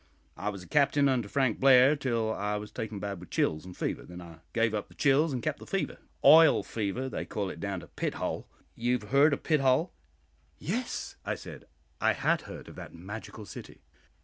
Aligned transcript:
"I 0.35 0.49
was 0.49 0.63
a 0.63 0.67
captain 0.67 1.07
under 1.07 1.27
Frank 1.27 1.59
Blair, 1.59 1.95
till 1.95 2.33
I 2.33 2.55
was 2.57 2.71
taken 2.71 2.97
bad 2.97 3.19
with 3.19 3.29
chills 3.29 3.65
and 3.65 3.77
fever; 3.77 4.01
then 4.03 4.19
I 4.19 4.39
gave 4.51 4.73
up 4.73 4.87
the 4.87 4.95
chills 4.95 5.31
and 5.31 5.43
kept 5.43 5.59
the 5.59 5.67
fever 5.67 5.99
'oil 6.25 6.63
fever' 6.63 7.07
they 7.07 7.23
call 7.23 7.51
it 7.51 7.59
down 7.59 7.81
to 7.81 7.87
Pithole 7.87 8.47
you've 8.73 9.11
heard 9.13 9.31
of 9.31 9.43
Pithole?" 9.43 9.91
"Yes," 10.57 11.17
I 11.23 11.35
said, 11.35 11.65
I 12.01 12.13
had 12.13 12.41
heard 12.49 12.67
of 12.67 12.75
that 12.77 12.95
magical 12.95 13.45
city. 13.45 13.81